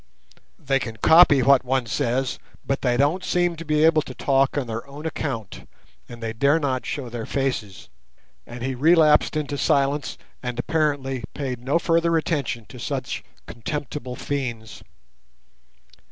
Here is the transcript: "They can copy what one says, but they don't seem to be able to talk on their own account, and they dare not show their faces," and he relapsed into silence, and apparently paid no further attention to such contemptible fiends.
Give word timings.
"They 0.57 0.79
can 0.79 0.97
copy 0.97 1.43
what 1.43 1.63
one 1.63 1.85
says, 1.85 2.39
but 2.65 2.81
they 2.81 2.97
don't 2.97 3.23
seem 3.23 3.55
to 3.57 3.63
be 3.63 3.83
able 3.83 4.01
to 4.01 4.15
talk 4.15 4.57
on 4.57 4.65
their 4.65 4.83
own 4.87 5.05
account, 5.05 5.69
and 6.09 6.23
they 6.23 6.33
dare 6.33 6.57
not 6.59 6.87
show 6.87 7.07
their 7.07 7.27
faces," 7.27 7.87
and 8.47 8.63
he 8.63 8.73
relapsed 8.73 9.37
into 9.37 9.59
silence, 9.59 10.17
and 10.41 10.57
apparently 10.57 11.23
paid 11.35 11.59
no 11.63 11.77
further 11.77 12.17
attention 12.17 12.65
to 12.69 12.79
such 12.79 13.23
contemptible 13.45 14.15
fiends. 14.15 14.81